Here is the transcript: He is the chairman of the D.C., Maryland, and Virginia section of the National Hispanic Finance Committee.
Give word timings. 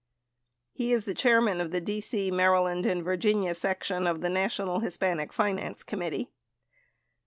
He 0.71 0.91
is 0.91 1.05
the 1.05 1.13
chairman 1.13 1.61
of 1.61 1.69
the 1.69 1.79
D.C., 1.79 2.31
Maryland, 2.31 2.87
and 2.87 3.03
Virginia 3.03 3.53
section 3.53 4.07
of 4.07 4.21
the 4.21 4.29
National 4.31 4.79
Hispanic 4.79 5.31
Finance 5.31 5.83
Committee. 5.83 6.31